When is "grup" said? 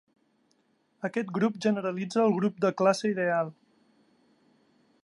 1.35-1.59, 2.39-2.59